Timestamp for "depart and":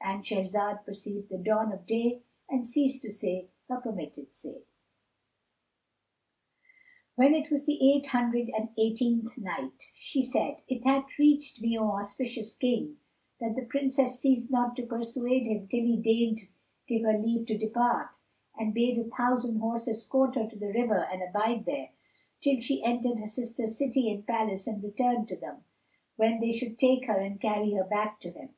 17.56-18.74